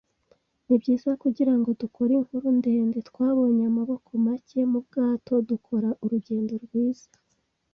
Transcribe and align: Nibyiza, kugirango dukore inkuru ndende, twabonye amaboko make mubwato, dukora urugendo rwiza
Nibyiza, 0.65 1.09
kugirango 1.23 1.69
dukore 1.81 2.11
inkuru 2.19 2.47
ndende, 2.59 2.97
twabonye 3.09 3.63
amaboko 3.71 4.09
make 4.25 4.59
mubwato, 4.71 5.33
dukora 5.49 5.89
urugendo 6.03 6.53
rwiza 6.65 7.09